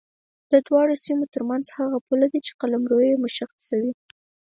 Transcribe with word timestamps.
د 0.51 0.53
دواړو 0.67 0.95
سیمو 1.05 1.25
ترمنځ 1.33 1.65
هغه 1.77 1.97
پوله 2.05 2.27
ده 2.31 2.39
چې 2.45 2.51
قلمرو 2.61 2.97
یې 3.07 3.15
مشخصوي. 3.25 3.91